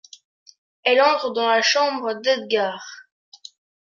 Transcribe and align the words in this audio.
Elle 0.83 0.99
entre 0.99 1.29
dans 1.29 1.47
la 1.47 1.61
chambre 1.61 2.15
d’Edgard. 2.23 3.03